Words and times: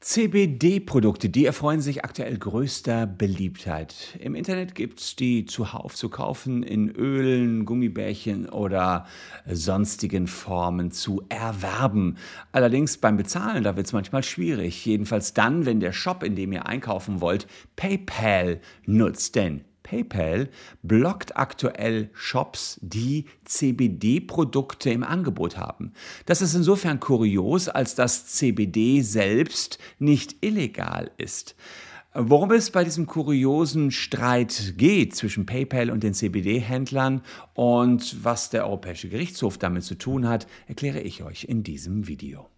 CBD-Produkte, 0.00 1.28
die 1.28 1.44
erfreuen 1.44 1.80
sich 1.80 2.04
aktuell 2.04 2.38
größter 2.38 3.04
Beliebtheit. 3.04 4.16
Im 4.20 4.36
Internet 4.36 4.76
gibt 4.76 5.00
es 5.00 5.16
die 5.16 5.44
zuhauf 5.44 5.96
zu 5.96 6.08
kaufen 6.08 6.62
in 6.62 6.88
Ölen, 6.88 7.64
Gummibärchen 7.64 8.48
oder 8.48 9.06
sonstigen 9.44 10.28
Formen 10.28 10.92
zu 10.92 11.22
erwerben. 11.28 12.16
Allerdings 12.52 12.98
beim 12.98 13.16
Bezahlen, 13.16 13.64
da 13.64 13.74
wird 13.74 13.86
es 13.88 13.92
manchmal 13.92 14.22
schwierig. 14.22 14.86
Jedenfalls 14.86 15.34
dann, 15.34 15.66
wenn 15.66 15.80
der 15.80 15.92
Shop, 15.92 16.22
in 16.22 16.36
dem 16.36 16.52
ihr 16.52 16.66
einkaufen 16.66 17.20
wollt, 17.20 17.48
PayPal 17.74 18.60
nutzt. 18.86 19.34
Denn 19.34 19.64
PayPal 19.88 20.48
blockt 20.82 21.36
aktuell 21.36 22.10
Shops, 22.12 22.78
die 22.82 23.24
CBD-Produkte 23.44 24.90
im 24.90 25.02
Angebot 25.02 25.56
haben. 25.56 25.92
Das 26.26 26.42
ist 26.42 26.54
insofern 26.54 27.00
kurios, 27.00 27.68
als 27.68 27.94
dass 27.94 28.26
CBD 28.26 29.00
selbst 29.00 29.78
nicht 29.98 30.36
illegal 30.42 31.10
ist. 31.16 31.56
Worum 32.14 32.50
es 32.52 32.70
bei 32.70 32.84
diesem 32.84 33.06
kuriosen 33.06 33.90
Streit 33.90 34.74
geht 34.76 35.14
zwischen 35.14 35.46
PayPal 35.46 35.90
und 35.90 36.02
den 36.02 36.14
CBD-Händlern 36.14 37.22
und 37.54 38.24
was 38.24 38.50
der 38.50 38.66
Europäische 38.66 39.08
Gerichtshof 39.08 39.56
damit 39.56 39.84
zu 39.84 39.94
tun 39.94 40.28
hat, 40.28 40.46
erkläre 40.66 41.00
ich 41.00 41.22
euch 41.22 41.44
in 41.44 41.62
diesem 41.62 42.08
Video. 42.08 42.48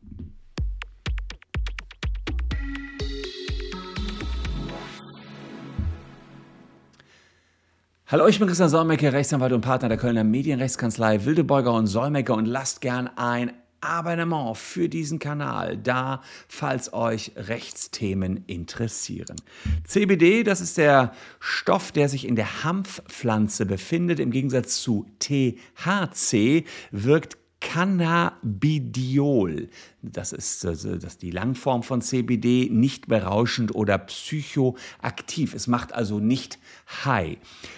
Hallo, 8.11 8.27
ich 8.27 8.41
bin 8.41 8.49
Christian 8.49 8.69
Solmecke, 8.69 9.13
Rechtsanwalt 9.13 9.53
und 9.53 9.61
Partner 9.61 9.89
der 9.89 9.97
Kölner 9.97 10.25
Medienrechtskanzlei 10.25 11.25
Wildeborger 11.27 11.73
und 11.73 11.87
Solmecke 11.87 12.33
und 12.33 12.45
lasst 12.45 12.81
gern 12.81 13.09
ein 13.15 13.53
Abonnement 13.81 14.57
für 14.57 14.89
diesen 14.89 15.21
Kanal 15.21 15.77
da, 15.77 16.21
falls 16.49 16.93
euch 16.93 17.31
Rechtsthemen 17.37 18.43
interessieren. 18.49 19.37
CBD, 19.85 20.43
das 20.43 20.61
ist 20.61 20.77
der 20.77 21.15
Stoff, 21.39 21.93
der 21.93 22.09
sich 22.09 22.27
in 22.27 22.35
der 22.35 22.65
Hanfpflanze 22.65 23.65
befindet. 23.65 24.19
Im 24.19 24.33
Gegensatz 24.33 24.83
zu 24.83 25.07
THC 25.21 26.65
wirkt 26.91 27.40
Cannabidiol. 27.73 29.69
Das 30.03 30.33
ist, 30.33 30.65
das 30.65 30.85
ist 30.85 31.23
die 31.23 31.31
Langform 31.31 31.85
von 31.85 32.03
CBD, 32.03 32.69
nicht 32.69 33.07
berauschend 33.07 33.77
oder 33.77 33.97
psychoaktiv. 33.97 35.55
Es 35.55 35.69
macht 35.69 35.95
also 35.95 36.19
nicht 36.19 36.59
high. 37.05 37.37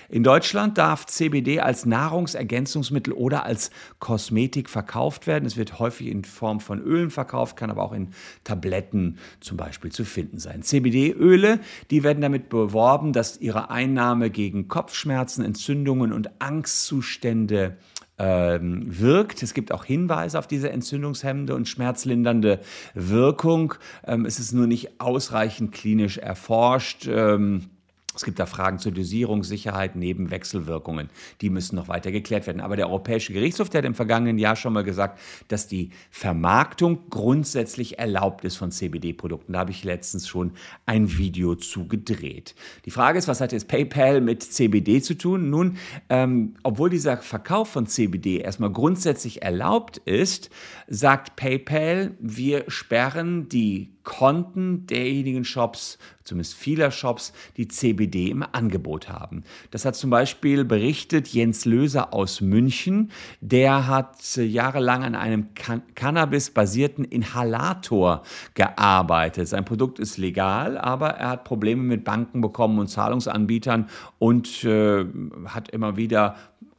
In 0.08 0.22
Deutschland 0.22 0.78
darf 0.78 1.04
CBD 1.04 1.60
als 1.60 1.84
Nahrungsergänzungsmittel 1.84 3.12
oder 3.12 3.44
als 3.44 3.70
Kosmetik 3.98 4.70
verkauft 4.70 5.26
werden. 5.26 5.44
Es 5.44 5.58
wird 5.58 5.78
häufig 5.78 6.06
in 6.06 6.24
Form 6.24 6.60
von 6.60 6.80
Ölen 6.80 7.10
verkauft, 7.10 7.58
kann 7.58 7.70
aber 7.70 7.82
auch 7.82 7.92
in 7.92 8.14
Tabletten 8.44 9.18
zum 9.40 9.58
Beispiel 9.58 9.92
zu 9.92 10.06
finden 10.06 10.38
sein. 10.38 10.62
CBD-Öle, 10.62 11.60
die 11.90 12.02
werden 12.02 12.22
damit 12.22 12.48
beworben, 12.48 13.12
dass 13.12 13.38
ihre 13.42 13.68
Einnahme 13.68 14.30
gegen 14.30 14.68
Kopfschmerzen, 14.68 15.44
Entzündungen 15.44 16.14
und 16.14 16.30
Angstzustände 16.40 17.76
ähm, 18.18 18.84
wirkt. 18.86 19.42
Es 19.42 19.54
gibt 19.54 19.72
auch 19.72 19.84
Hinweise 19.84 20.38
auf 20.38 20.46
diese 20.46 20.70
entzündungshemmende 20.70 21.54
und 21.54 21.68
schmerzlindernde 21.68 22.60
Wirkung. 22.94 23.74
Ähm, 24.06 24.26
es 24.26 24.38
ist 24.38 24.52
nur 24.52 24.66
nicht 24.66 25.00
ausreichend 25.00 25.72
klinisch 25.72 26.18
erforscht. 26.18 27.06
Ähm, 27.08 27.70
es 28.14 28.24
gibt 28.24 28.38
da 28.38 28.46
Fragen 28.46 28.78
zur 28.78 28.92
Dosierung, 28.92 29.42
Sicherheit, 29.42 29.96
Nebenwechselwirkungen. 29.96 31.08
Die 31.40 31.48
müssen 31.48 31.76
noch 31.76 31.88
weiter 31.88 32.12
geklärt 32.12 32.46
werden. 32.46 32.60
Aber 32.60 32.76
der 32.76 32.88
Europäische 32.88 33.32
Gerichtshof, 33.32 33.70
der 33.70 33.78
hat 33.78 33.86
im 33.86 33.94
vergangenen 33.94 34.38
Jahr 34.38 34.56
schon 34.56 34.74
mal 34.74 34.84
gesagt, 34.84 35.18
dass 35.48 35.66
die 35.66 35.90
Vermarktung 36.10 37.08
grundsätzlich 37.08 37.98
erlaubt 37.98 38.44
ist 38.44 38.56
von 38.56 38.70
CBD-Produkten. 38.70 39.54
Da 39.54 39.60
habe 39.60 39.70
ich 39.70 39.84
letztens 39.84 40.28
schon 40.28 40.52
ein 40.84 41.16
Video 41.16 41.54
zu 41.54 41.88
gedreht. 41.88 42.54
Die 42.84 42.90
Frage 42.90 43.18
ist, 43.18 43.28
was 43.28 43.40
hat 43.40 43.52
jetzt 43.52 43.68
PayPal 43.68 44.20
mit 44.20 44.42
CBD 44.42 45.00
zu 45.00 45.14
tun? 45.14 45.48
Nun, 45.48 45.78
ähm, 46.10 46.54
obwohl 46.62 46.90
dieser 46.90 47.16
Verkauf 47.16 47.70
von 47.70 47.86
CBD 47.86 48.38
erstmal 48.38 48.70
grundsätzlich 48.70 49.42
erlaubt 49.42 49.98
ist, 49.98 50.50
sagt 50.86 51.36
PayPal, 51.36 52.14
wir 52.20 52.64
sperren 52.68 53.48
die 53.48 53.91
Konten 54.04 54.86
derjenigen 54.86 55.44
Shops, 55.44 55.98
zumindest 56.24 56.54
vieler 56.54 56.90
Shops, 56.90 57.32
die 57.56 57.68
CBD 57.68 58.30
im 58.30 58.44
Angebot 58.50 59.08
haben. 59.08 59.44
Das 59.70 59.84
hat 59.84 59.96
zum 59.96 60.10
Beispiel 60.10 60.64
berichtet 60.64 61.28
Jens 61.28 61.64
Löser 61.64 62.12
aus 62.12 62.40
München. 62.40 63.10
Der 63.40 63.86
hat 63.86 64.36
jahrelang 64.36 65.04
an 65.04 65.14
einem 65.14 65.54
Can 65.54 65.82
Cannabis-basierten 65.94 67.04
Inhalator 67.04 68.22
gearbeitet. 68.54 69.48
Sein 69.48 69.64
Produkt 69.64 69.98
ist 69.98 70.18
legal, 70.18 70.78
aber 70.78 71.10
er 71.10 71.30
hat 71.30 71.44
Probleme 71.44 71.82
mit 71.82 72.04
Banken 72.04 72.40
bekommen 72.40 72.78
und 72.78 72.88
Zahlungsanbietern 72.88 73.88
und 74.18 74.64
äh, 74.64 75.04
hat 75.46 75.70
immer 75.70 75.96
wieder 75.96 76.36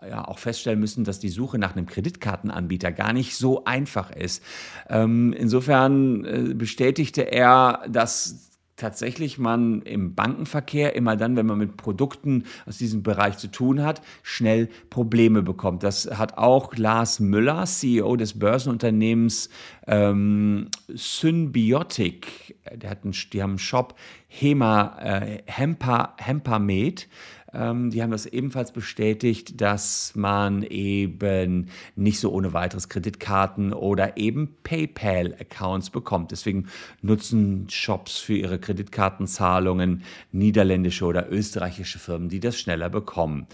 ja 0.08 0.28
auch 0.28 0.40
feststellen 0.40 0.80
müssen, 0.80 1.04
dass 1.04 1.20
die 1.20 1.30
Suche 1.30 1.58
nach 1.58 1.76
einem 1.76 1.86
Kreditkartenanbieter 1.86 2.92
gar 2.92 3.14
nicht 3.14 3.36
so 3.36 3.66
einfach 3.66 4.12
ist. 4.12 4.44
Ähm, 4.90 5.34
insofern 5.34 6.26
äh, 6.26 6.54
bestätigte 6.54 7.22
er, 7.22 7.82
dass 7.90 8.54
tatsächlich 8.76 9.38
man 9.38 9.82
im 9.84 10.16
Bankenverkehr 10.16 10.96
immer 10.96 11.16
dann, 11.16 11.36
wenn 11.36 11.46
man 11.46 11.58
mit 11.58 11.78
Produkten 11.78 12.46
aus 12.66 12.78
diesem 12.78 13.04
Bereich 13.04 13.38
zu 13.38 13.48
tun 13.50 13.84
hat, 13.84 14.02
schnell 14.24 14.68
Probleme 14.90 15.42
bekommt. 15.44 15.84
Das 15.84 16.10
hat 16.18 16.38
auch 16.38 16.76
Lars 16.76 17.20
Müller, 17.20 17.66
CEO 17.66 18.16
des 18.16 18.40
Börsenunternehmens 18.40 19.50
ähm, 19.88 20.70
Symbiotic, 20.88 22.58
der 22.74 22.90
hat 22.90 23.04
einen, 23.04 23.14
die 23.32 23.44
haben 23.44 23.52
einen 23.52 23.60
Shop 23.60 23.96
Hema, 24.28 24.98
äh, 25.00 25.44
Hempa, 25.46 26.16
Hempamed, 26.18 27.08
ähm, 27.54 27.92
die 27.92 28.02
haben 28.02 28.12
das 28.12 28.26
ebenfalls 28.26 28.72
bestätigt, 28.72 29.62
dass 29.62 30.14
man 30.16 30.64
eben 30.64 31.68
nicht 31.96 32.20
so 32.20 32.32
ohne 32.32 32.54
weiteres 32.54 32.90
Kreditkarten 32.90 33.74
oder 33.74 34.18
eben 34.18 34.56
PayPal-Accounts 34.64 35.90
bekommt. 35.90 36.32
Deswegen 36.32 36.68
nutzen 37.02 37.68
Shops 37.70 38.18
für 38.18 38.36
ihre 38.36 38.60
Kreditkartenzahlungen 38.60 40.04
niederländische 40.32 41.06
oder 41.06 41.32
österreichische 41.32 42.00
Firmen, 42.00 42.30
die 42.30 42.40
das 42.40 42.60
schneller 42.60 42.90
bekommen. 42.90 43.48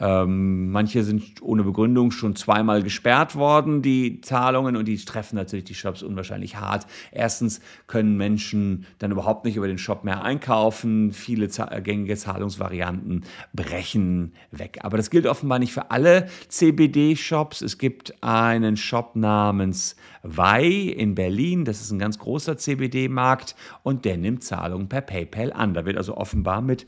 Ähm, 0.00 0.70
manche 0.70 1.04
sind 1.04 1.42
ohne 1.42 1.62
Begründung 1.62 2.10
schon 2.10 2.34
zweimal 2.36 2.82
gesperrt 2.82 3.36
worden, 3.36 3.82
die 3.82 4.20
Zahlungen, 4.20 4.76
und 4.76 4.86
die 4.86 4.96
treffen 4.96 5.36
natürlich 5.36 5.64
die 5.64 5.74
Shops 5.74 6.02
unwahrscheinlich 6.02 6.56
hart. 6.56 6.86
Erstens 7.10 7.60
können 7.86 8.16
Menschen 8.16 8.86
dann 8.98 9.12
überhaupt 9.12 9.44
nicht 9.44 9.56
über 9.56 9.68
den 9.68 9.78
Shop 9.78 10.04
mehr 10.04 10.24
einkaufen. 10.24 11.12
Viele 11.12 11.48
gängige 11.82 12.16
Zahlungsvarianten 12.16 13.24
brechen 13.52 14.34
weg. 14.50 14.78
Aber 14.82 14.96
das 14.96 15.10
gilt 15.10 15.26
offenbar 15.26 15.58
nicht 15.58 15.72
für 15.72 15.90
alle 15.90 16.28
CBD-Shops. 16.48 17.62
Es 17.62 17.78
gibt 17.78 18.22
einen 18.22 18.76
Shop 18.76 19.16
namens 19.16 19.96
Wei 20.22 20.64
in 20.66 21.14
Berlin. 21.14 21.64
Das 21.64 21.80
ist 21.80 21.90
ein 21.90 21.98
ganz 21.98 22.18
großer 22.18 22.56
CBD-Markt 22.56 23.56
und 23.82 24.04
der 24.04 24.16
nimmt 24.16 24.44
Zahlungen 24.44 24.88
per 24.88 25.00
PayPal 25.00 25.52
an. 25.52 25.74
Da 25.74 25.84
wird 25.84 25.96
also 25.96 26.16
offenbar 26.16 26.60
mit 26.60 26.86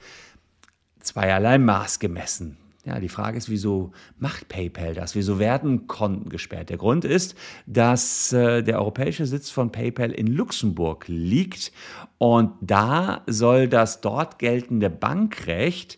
zweierlei 1.01 1.59
Maß 1.59 1.99
gemessen. 1.99 2.59
Ja, 2.87 3.01
die 3.01 3.09
Frage 3.09 3.39
ist, 3.39 3.49
wieso 3.49 3.93
macht 4.19 4.49
PayPal 4.49 4.93
das? 4.93 5.15
Wieso 5.15 5.39
werden 5.39 5.87
Konten 5.87 6.29
gesperrt? 6.29 6.69
Der 6.69 6.77
Grund 6.77 7.07
ist, 7.07 7.35
dass 7.65 8.31
äh, 8.35 8.63
der 8.63 8.79
europäische 8.79 9.25
Sitz 9.25 9.49
von 9.49 9.73
PayPal 9.73 10.11
in 10.13 10.27
Luxemburg 10.27 11.07
liegt 11.09 11.73
und 12.19 12.53
da 12.61 13.23
soll 13.27 13.69
das 13.69 14.03
dort 14.03 14.39
geltende 14.39 14.91
Bankrecht 14.91 15.97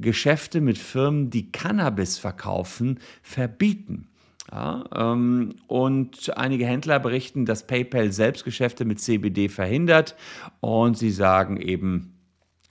Geschäfte 0.00 0.60
mit 0.60 0.78
Firmen, 0.78 1.30
die 1.30 1.50
Cannabis 1.50 2.18
verkaufen, 2.18 2.98
verbieten. 3.22 4.08
Ja, 4.52 4.84
ähm, 4.94 5.54
und 5.66 6.36
einige 6.36 6.66
Händler 6.66 7.00
berichten, 7.00 7.46
dass 7.46 7.66
PayPal 7.66 8.12
selbst 8.12 8.44
Geschäfte 8.44 8.84
mit 8.84 9.00
CBD 9.00 9.48
verhindert 9.48 10.14
und 10.60 10.98
sie 10.98 11.10
sagen 11.10 11.56
eben, 11.56 12.13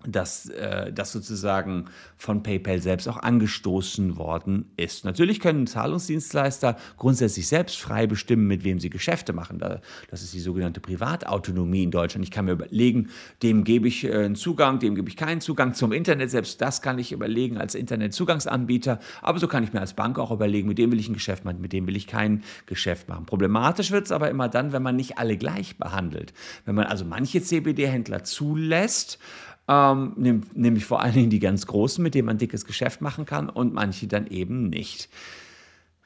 dass 0.08 0.50
äh, 0.50 0.92
das 0.92 1.12
sozusagen 1.12 1.86
von 2.18 2.44
PayPal 2.44 2.82
selbst 2.82 3.08
auch 3.08 3.18
angestoßen 3.18 4.18
worden 4.18 4.72
ist. 4.78 5.06
Natürlich 5.06 5.40
können 5.40 5.68
Zahlungsdienstleister 5.68 6.78
grundsätzlich 6.98 7.48
selbst 7.48 7.80
frei 7.80 8.08
bestimmen, 8.08 8.48
mit 8.48 8.64
wem 8.64 8.80
sie 8.80 8.90
Geschäfte 8.90 9.34
machen. 9.34 9.60
Das 9.60 10.22
ist 10.22 10.34
die 10.34 10.40
sogenannte 10.40 10.80
Privatautonomie 10.80 11.84
in 11.84 11.92
Deutschland. 11.92 12.26
Ich 12.26 12.32
kann 12.32 12.46
mir 12.46 12.54
überlegen, 12.54 13.10
dem 13.42 13.64
gebe 13.64 13.88
ich 13.88 14.04
äh, 14.04 14.14
einen 14.14 14.36
Zugang, 14.36 14.80
dem 14.80 14.96
gebe 14.96 15.10
ich 15.10 15.18
keinen 15.18 15.42
Zugang 15.42 15.74
zum 15.74 15.92
Internet. 15.92 16.32
Selbst 16.32 16.62
das 16.62 16.82
kann 16.82 17.00
ich 17.00 17.12
überlegen 17.12 17.58
als 17.58 17.76
Internetzugangsanbieter. 17.76 19.00
Aber 19.22 19.40
so 19.40 19.48
kann 19.48 19.64
ich 19.64 19.74
mir 19.74 19.82
als 19.82 19.94
Bank 19.94 20.20
auch 20.20 20.32
überlegen, 20.32 20.68
mit 20.68 20.78
dem 20.78 20.92
will 20.92 21.00
ich 21.00 21.10
ein 21.10 21.14
Geschäft 21.14 21.46
machen, 21.46 21.62
mit 21.62 21.74
dem 21.74 21.88
will 21.88 21.96
ich 21.96 22.08
kein 22.08 22.44
Geschäft 22.66 23.10
machen. 23.10 23.26
Problematisch 23.26 23.92
wird 23.92 24.06
es 24.06 24.12
aber 24.12 24.30
immer 24.30 24.50
dann, 24.50 24.72
wenn 24.72 24.84
man 24.84 24.96
nicht 24.96 25.18
alle 25.18 25.38
gleich 25.38 25.78
behandelt. 25.78 26.34
Wenn 26.66 26.76
man 26.76 26.86
also 26.86 27.06
manche 27.06 27.42
CBD-Händler 27.42 28.24
zulässt, 28.24 29.20
ähm, 29.68 30.44
nämlich 30.54 30.86
vor 30.86 31.01
allen 31.01 31.13
Dingen 31.13 31.30
die 31.30 31.39
ganz 31.39 31.65
großen, 31.68 32.04
mit 32.04 32.15
denen 32.15 32.25
man 32.25 32.38
dickes 32.38 32.65
Geschäft 32.65 33.01
machen 33.01 33.25
kann 33.25 33.50
und 33.50 33.74
manche 33.74 34.07
dann 34.07 34.27
eben 34.27 34.69
nicht. 34.69 35.10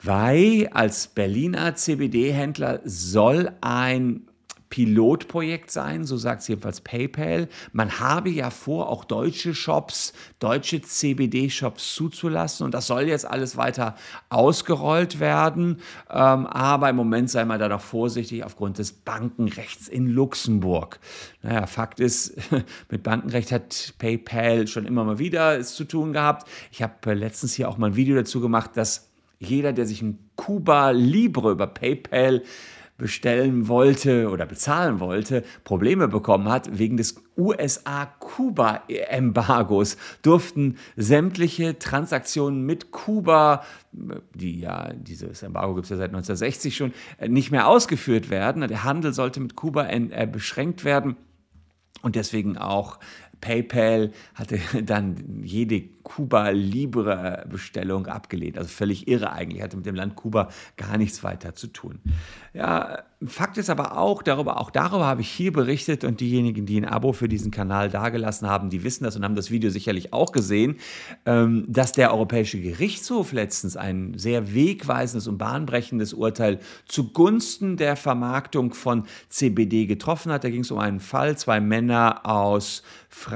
Weil 0.01 0.69
als 0.74 1.07
Berliner 1.07 1.75
CBD-Händler 1.75 2.81
soll 2.83 3.51
ein 3.62 4.26
Pilotprojekt 4.69 5.72
sein, 5.72 6.06
so 6.06 6.18
sagt 6.18 6.42
es 6.42 6.48
jedenfalls 6.48 6.81
PayPal. 6.81 7.48
Man 7.72 8.00
habe 8.00 8.30
ja 8.30 8.50
vor, 8.50 8.90
auch 8.90 9.06
deutsche 9.06 9.54
Shops, 9.54 10.14
deutsche 10.40 10.81
CBD-Shops 10.81 11.96
zuzulassen 11.96 12.66
und 12.66 12.74
das 12.74 12.88
soll 12.88 13.04
jetzt 13.04 13.25
alles 13.25 13.58
weiter 13.58 13.96
ausgerollt 14.30 15.19
werden. 15.19 15.80
Ähm, 16.10 16.48
aber 16.48 16.90
im 16.90 16.96
Moment 16.96 17.30
sei 17.30 17.46
man 17.46 17.60
da 17.60 17.69
noch 17.69 17.81
vorsichtig 17.81 18.44
aufgrund 18.44 18.78
des 18.78 18.92
Bankenrechts 18.92 19.88
in 19.88 20.08
Luxemburg. 20.08 21.00
Naja, 21.42 21.66
Fakt 21.66 22.00
ist, 22.00 22.36
mit 22.90 23.04
Bankenrecht 23.04 23.52
hat 23.52 23.94
PayPal 23.98 24.68
schon 24.68 24.86
immer 24.86 25.04
mal 25.04 25.20
wieder 25.20 25.58
es 25.58 25.75
zu 25.75 25.86
tun 25.86 26.13
gehabt. 26.13 26.48
Ich 26.72 26.81
habe 26.81 26.94
äh, 27.06 27.13
letztens 27.13 27.54
hier 27.54 27.70
auch 27.70 27.78
mal 27.78 27.88
ein 27.88 27.96
Video 27.96 28.16
dazu 28.16 28.42
gemacht, 28.42 28.72
dass 28.75 29.10
jeder, 29.40 29.74
der 29.74 29.86
sich 29.86 30.02
ein 30.02 30.18
Cuba 30.36 30.92
Libre 30.92 31.52
über 31.52 31.68
PayPal 31.68 32.44
bestellen 32.98 33.68
wollte 33.68 34.30
oder 34.30 34.46
bezahlen 34.46 35.00
wollte, 35.00 35.44
Probleme 35.64 36.08
bekommen 36.08 36.48
hat 36.50 36.78
wegen 36.78 36.98
des 36.98 37.16
USA-Kuba-Embargos, 37.38 39.98
durften 40.24 40.78
sämtliche 40.96 41.78
Transaktionen 41.78 42.66
mit 42.66 42.90
Kuba, 42.92 43.64
die 44.34 44.60
ja, 44.60 44.92
dieses 44.94 45.44
Embargo 45.44 45.76
gibt 45.76 45.86
es 45.86 45.92
ja 45.92 45.98
seit 45.98 46.10
1960 46.10 46.76
schon, 46.76 46.92
nicht 47.28 47.52
mehr 47.52 47.68
ausgeführt 47.68 48.32
werden. 48.32 48.68
Der 48.68 48.84
Handel 48.84 49.14
sollte 49.14 49.40
mit 49.40 49.56
Kuba 49.56 49.88
äh, 49.88 50.28
beschränkt 50.32 50.84
werden 50.84 51.16
und 52.02 52.16
deswegen 52.16 52.58
auch 52.58 52.98
PayPal 53.42 54.12
hatte 54.36 54.60
dann 54.84 55.42
jede 55.44 55.81
Kuba 56.07 56.50
Libre 56.50 57.45
Bestellung 57.50 58.07
abgelehnt. 58.07 58.57
Also 58.57 58.69
völlig 58.69 59.07
irre 59.07 59.34
eigentlich, 59.34 59.62
hatte 59.62 59.75
mit 59.75 59.86
dem 59.86 59.95
Land 59.95 60.16
Kuba 60.16 60.50
gar 60.78 60.98
nichts 60.98 61.24
weiter 61.24 61.54
zu 61.54 61.68
tun. 61.68 62.00
Ja, 62.54 63.04
Fakt 63.25 63.57
ist 63.57 63.72
aber 63.72 63.98
auch, 63.98 64.22
darüber, 64.22 64.62
auch 64.62 64.69
darüber 64.69 65.06
habe 65.07 65.22
ich 65.22 65.30
hier 65.30 65.51
berichtet 65.51 66.04
und 66.04 66.22
diejenigen, 66.22 66.68
die 66.68 66.80
ein 66.80 66.86
Abo 66.86 67.13
für 67.13 67.28
diesen 67.28 67.50
Kanal 67.50 67.89
dagelassen 67.89 68.48
haben, 68.48 68.69
die 68.69 68.84
wissen 68.84 69.06
das 69.06 69.16
und 69.16 69.24
haben 69.24 69.34
das 69.34 69.50
Video 69.50 69.72
sicherlich 69.72 70.13
auch 70.13 70.31
gesehen, 70.31 70.75
ähm, 71.25 71.66
dass 71.68 71.94
der 71.94 72.13
Europäische 72.13 72.62
Gerichtshof 72.62 73.31
letztens 73.34 73.75
ein 73.75 74.13
sehr 74.18 74.54
wegweisendes 74.54 75.28
und 75.28 75.39
bahnbrechendes 75.39 76.13
Urteil 76.13 76.60
zugunsten 76.86 77.75
der 77.75 77.95
Vermarktung 77.95 78.75
von 78.75 79.06
CBD 79.30 79.88
getroffen 79.88 80.31
hat. 80.31 80.44
Da 80.44 80.51
ging 80.51 80.62
es 80.62 80.69
um 80.69 80.78
einen 80.78 81.00
Fall, 81.00 81.36
zwei 81.38 81.60
Männer 81.60 82.24
aus 82.24 82.84
Frankreich 83.10 83.26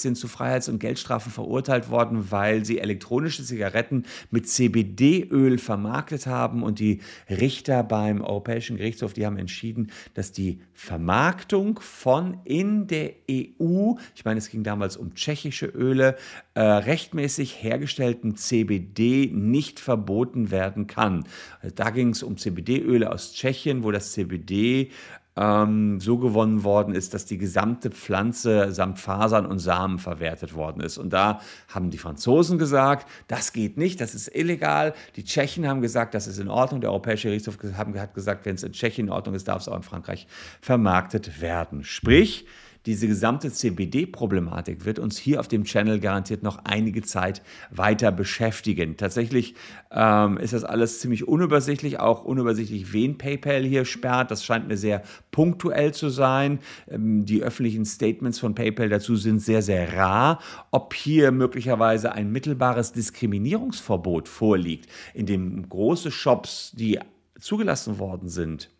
sind 0.00 0.16
zu 0.16 0.28
Freiheits- 0.28 0.68
und 0.68 0.78
Geldstrafen 0.78 1.32
verurteilt 1.32 1.90
worden, 1.90 2.30
weil 2.30 2.64
sie 2.64 2.78
elektronische 2.78 3.44
Zigaretten 3.44 4.04
mit 4.30 4.48
CBD-Öl 4.48 5.58
vermarktet 5.58 6.26
haben 6.26 6.62
und 6.62 6.78
die 6.78 7.00
Richter 7.28 7.82
beim 7.82 8.22
Europäischen 8.22 8.76
Gerichtshof, 8.76 9.12
die 9.12 9.26
haben 9.26 9.38
entschieden, 9.38 9.90
dass 10.14 10.32
die 10.32 10.60
Vermarktung 10.72 11.80
von 11.80 12.38
in 12.44 12.86
der 12.86 13.12
EU, 13.30 13.94
ich 14.14 14.24
meine, 14.24 14.38
es 14.38 14.48
ging 14.48 14.64
damals 14.64 14.96
um 14.96 15.14
tschechische 15.14 15.66
Öle, 15.66 16.16
äh, 16.54 16.60
rechtmäßig 16.60 17.62
hergestellten 17.62 18.36
CBD 18.36 19.30
nicht 19.32 19.80
verboten 19.80 20.50
werden 20.50 20.86
kann. 20.86 21.24
Also 21.60 21.74
da 21.74 21.90
ging 21.90 22.10
es 22.10 22.22
um 22.22 22.36
CBD-Öle 22.36 23.12
aus 23.12 23.32
Tschechien, 23.32 23.84
wo 23.84 23.90
das 23.90 24.12
CBD 24.12 24.90
ähm, 25.36 26.00
so 26.00 26.18
gewonnen 26.18 26.64
worden 26.64 26.94
ist, 26.94 27.14
dass 27.14 27.24
die 27.24 27.38
gesamte 27.38 27.90
Pflanze 27.90 28.72
samt 28.72 28.98
Fasern 28.98 29.46
und 29.46 29.58
Samen 29.58 29.98
verwertet 29.98 30.54
worden 30.54 30.80
ist. 30.80 30.98
Und 30.98 31.12
da 31.12 31.40
haben 31.68 31.90
die 31.90 31.98
Franzosen 31.98 32.58
gesagt, 32.58 33.08
das 33.28 33.52
geht 33.52 33.76
nicht, 33.76 34.00
das 34.00 34.14
ist 34.14 34.34
illegal. 34.34 34.92
Die 35.16 35.24
Tschechen 35.24 35.66
haben 35.68 35.82
gesagt, 35.82 36.14
das 36.14 36.26
ist 36.26 36.38
in 36.38 36.48
Ordnung. 36.48 36.80
Der 36.80 36.90
Europäische 36.90 37.28
Gerichtshof 37.28 37.58
hat 37.76 38.14
gesagt, 38.14 38.44
wenn 38.46 38.56
es 38.56 38.62
in 38.62 38.72
Tschechien 38.72 39.06
in 39.06 39.12
Ordnung 39.12 39.34
ist, 39.34 39.48
darf 39.48 39.62
es 39.62 39.68
auch 39.68 39.76
in 39.76 39.82
Frankreich 39.82 40.26
vermarktet 40.60 41.40
werden. 41.40 41.84
Sprich, 41.84 42.46
diese 42.86 43.06
gesamte 43.06 43.52
CBD-Problematik 43.52 44.84
wird 44.84 44.98
uns 44.98 45.18
hier 45.18 45.40
auf 45.40 45.48
dem 45.48 45.64
Channel 45.64 46.00
garantiert 46.00 46.42
noch 46.42 46.64
einige 46.64 47.02
Zeit 47.02 47.42
weiter 47.70 48.10
beschäftigen. 48.10 48.96
Tatsächlich 48.96 49.54
ähm, 49.90 50.38
ist 50.38 50.54
das 50.54 50.64
alles 50.64 51.00
ziemlich 51.00 51.28
unübersichtlich, 51.28 52.00
auch 52.00 52.24
unübersichtlich, 52.24 52.92
wen 52.92 53.18
PayPal 53.18 53.62
hier 53.62 53.84
sperrt. 53.84 54.30
Das 54.30 54.44
scheint 54.44 54.68
mir 54.68 54.78
sehr 54.78 55.02
punktuell 55.30 55.92
zu 55.92 56.08
sein. 56.08 56.60
Ähm, 56.88 57.26
die 57.26 57.42
öffentlichen 57.42 57.84
Statements 57.84 58.38
von 58.38 58.54
PayPal 58.54 58.88
dazu 58.88 59.16
sind 59.16 59.40
sehr, 59.40 59.60
sehr 59.60 59.96
rar. 59.96 60.40
Ob 60.70 60.94
hier 60.94 61.32
möglicherweise 61.32 62.12
ein 62.12 62.32
mittelbares 62.32 62.92
Diskriminierungsverbot 62.92 64.28
vorliegt, 64.28 64.88
in 65.12 65.26
dem 65.26 65.68
große 65.68 66.10
Shops, 66.10 66.72
die 66.74 66.98
zugelassen 67.38 67.98
worden 67.98 68.28
sind, 68.28 68.70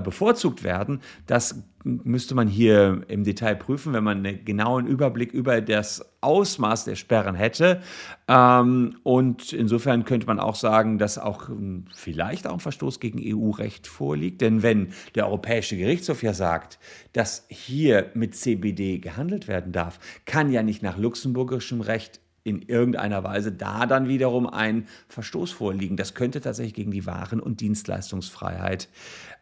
bevorzugt 0.00 0.62
werden. 0.64 1.00
Das 1.26 1.64
müsste 1.84 2.34
man 2.34 2.48
hier 2.48 3.02
im 3.08 3.24
Detail 3.24 3.56
prüfen, 3.56 3.92
wenn 3.92 4.04
man 4.04 4.24
einen 4.24 4.44
genauen 4.44 4.86
Überblick 4.86 5.32
über 5.32 5.60
das 5.60 6.04
Ausmaß 6.22 6.86
der 6.86 6.96
Sperren 6.96 7.34
hätte. 7.34 7.82
Ähm, 8.26 8.96
und 9.02 9.52
insofern 9.52 10.04
könnte 10.04 10.26
man 10.26 10.40
auch 10.40 10.54
sagen, 10.54 10.98
dass 10.98 11.18
auch 11.18 11.50
ähm, 11.50 11.84
vielleicht 11.94 12.46
auch 12.46 12.54
ein 12.54 12.60
Verstoß 12.60 13.00
gegen 13.00 13.20
EU-Recht 13.22 13.86
vorliegt. 13.86 14.40
Denn 14.40 14.62
wenn 14.62 14.92
der 15.14 15.26
Europäische 15.26 15.76
Gerichtshof 15.76 16.22
ja 16.22 16.32
sagt, 16.32 16.78
dass 17.12 17.44
hier 17.48 18.10
mit 18.14 18.34
CBD 18.34 18.98
gehandelt 18.98 19.46
werden 19.46 19.72
darf, 19.72 19.98
kann 20.24 20.50
ja 20.50 20.62
nicht 20.62 20.82
nach 20.82 20.96
luxemburgischem 20.96 21.82
Recht 21.82 22.20
in 22.44 22.62
irgendeiner 22.62 23.24
Weise 23.24 23.50
da 23.50 23.86
dann 23.86 24.06
wiederum 24.06 24.46
ein 24.46 24.86
Verstoß 25.08 25.50
vorliegen. 25.50 25.96
Das 25.96 26.14
könnte 26.14 26.40
tatsächlich 26.40 26.74
gegen 26.74 26.90
die 26.90 27.06
Waren- 27.06 27.40
und 27.40 27.60
Dienstleistungsfreiheit 27.60 28.88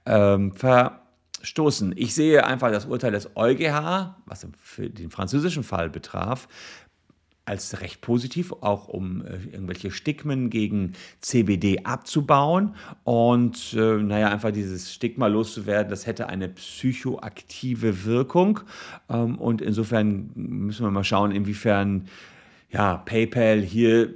ähm, 0.07 0.53
verstoßen. 0.53 1.95
Ich 1.97 2.15
sehe 2.15 2.47
einfach 2.47 2.71
das 2.71 2.87
Urteil 2.87 3.11
des 3.11 3.37
EuGH, 3.37 4.17
was 4.25 4.47
den 4.79 5.11
französischen 5.11 5.65
Fall 5.65 5.91
betraf, 5.91 6.49
als 7.45 7.81
recht 7.81 8.01
positiv, 8.01 8.53
auch 8.61 8.87
um 8.87 9.27
äh, 9.27 9.35
irgendwelche 9.51 9.91
Stigmen 9.91 10.49
gegen 10.49 10.93
CBD 11.21 11.85
abzubauen 11.85 12.77
und 13.03 13.75
äh, 13.75 13.97
naja, 13.97 14.29
einfach 14.29 14.53
dieses 14.53 14.95
Stigma 14.95 15.27
loszuwerden, 15.27 15.91
das 15.91 16.07
hätte 16.07 16.29
eine 16.29 16.49
psychoaktive 16.49 18.05
Wirkung 18.05 18.61
ähm, 19.09 19.39
und 19.39 19.61
insofern 19.61 20.31
müssen 20.37 20.87
wir 20.87 20.93
mal 20.93 21.03
schauen, 21.03 21.33
inwiefern 21.33 22.07
ja, 22.73 22.99
PayPal 22.99 23.61
hier 23.61 24.15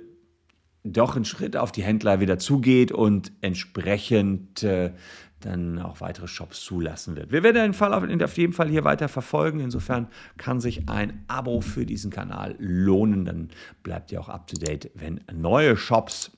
doch 0.83 1.17
einen 1.17 1.25
Schritt 1.25 1.57
auf 1.57 1.73
die 1.73 1.83
Händler 1.83 2.21
wieder 2.21 2.39
zugeht 2.39 2.93
und 2.93 3.33
entsprechend 3.41 4.63
äh, 4.63 4.93
dann 5.41 5.79
auch 5.79 6.01
weitere 6.01 6.29
Shops 6.29 6.63
zulassen 6.63 7.17
wird. 7.17 7.33
Wir 7.33 7.43
werden 7.43 7.57
den 7.57 7.75
Fall 7.75 7.93
auf, 7.93 8.05
auf 8.05 8.39
jeden 8.39 8.53
Fall 8.53 8.69
hier 8.69 8.85
weiter 8.85 9.09
verfolgen. 9.09 9.61
Insofern 9.61 10.09
kann 10.39 10.61
sich 10.61 10.89
ein 10.89 11.25
Abo 11.29 11.61
für 11.61 11.85
diesen 11.85 12.11
Kanal 12.11 12.57
lohnen. 12.59 13.25
Dann 13.25 13.49
bleibt 13.83 14.13
ihr 14.13 14.21
auch 14.21 14.29
up 14.29 14.47
to 14.47 14.57
date, 14.57 14.91
wenn 14.95 15.21
neue 15.33 15.77
Shops 15.77 16.31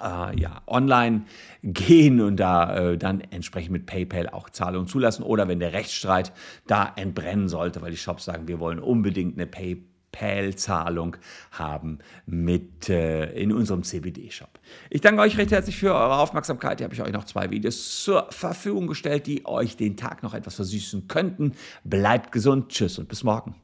äh, 0.00 0.38
ja, 0.38 0.62
online 0.66 1.24
gehen 1.62 2.20
und 2.20 2.36
da 2.36 2.92
äh, 2.92 2.98
dann 2.98 3.20
entsprechend 3.20 3.72
mit 3.72 3.86
PayPal 3.86 4.28
auch 4.28 4.48
Zahlungen 4.50 4.86
zulassen 4.86 5.22
oder 5.22 5.48
wenn 5.48 5.58
der 5.58 5.72
Rechtsstreit 5.72 6.32
da 6.66 6.92
entbrennen 6.96 7.48
sollte, 7.48 7.82
weil 7.82 7.90
die 7.90 7.96
Shops 7.96 8.24
sagen, 8.24 8.48
wir 8.48 8.60
wollen 8.60 8.78
unbedingt 8.78 9.36
eine 9.36 9.46
PayPal 9.46 9.91
PayPal-Zahlung 10.12 11.16
haben 11.50 11.98
mit 12.26 12.88
äh, 12.88 13.32
in 13.32 13.52
unserem 13.52 13.82
CBD-Shop. 13.82 14.60
Ich 14.90 15.00
danke 15.00 15.22
euch 15.22 15.36
recht 15.38 15.50
herzlich 15.50 15.76
für 15.76 15.94
eure 15.94 16.18
Aufmerksamkeit. 16.18 16.78
Hier 16.78 16.84
habe 16.84 16.94
ich 16.94 17.02
euch 17.02 17.12
noch 17.12 17.24
zwei 17.24 17.50
Videos 17.50 18.04
zur 18.04 18.26
Verfügung 18.30 18.86
gestellt, 18.86 19.26
die 19.26 19.44
euch 19.46 19.76
den 19.76 19.96
Tag 19.96 20.22
noch 20.22 20.34
etwas 20.34 20.54
versüßen 20.54 21.08
könnten. 21.08 21.52
Bleibt 21.84 22.30
gesund, 22.30 22.68
tschüss 22.68 22.98
und 22.98 23.08
bis 23.08 23.24
morgen. 23.24 23.56